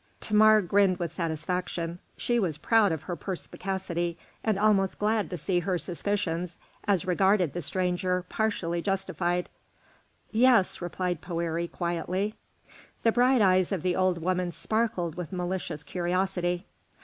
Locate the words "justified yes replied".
8.81-11.21